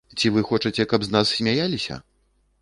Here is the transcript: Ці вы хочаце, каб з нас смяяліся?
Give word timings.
Ці 0.19 0.29
вы 0.37 0.41
хочаце, 0.51 0.85
каб 0.93 1.05
з 1.09 1.13
нас 1.17 1.35
смяяліся? 1.35 1.99